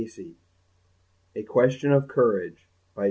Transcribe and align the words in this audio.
net 0.01 0.25
A 1.35 1.43
Question 1.43 1.91
Of 1.91 2.07
Courage 2.07 2.67
By 2.95 2.99
J. 2.99 2.99